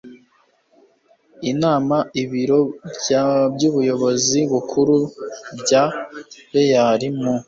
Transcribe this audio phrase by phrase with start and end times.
[1.51, 2.59] inama ibiro
[3.53, 4.95] by ubuyobozi bukuru
[5.59, 5.83] bwa
[6.53, 6.87] rlea
[7.21, 7.33] mu